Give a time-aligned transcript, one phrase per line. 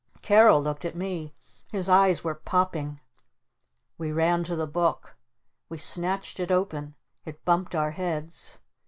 [0.23, 1.35] Carol looked at me.
[1.71, 2.99] His eyes were popping.
[3.99, 5.15] We ran to the Book.
[5.69, 6.95] We snatched it open.
[7.23, 8.57] It bumped our heads.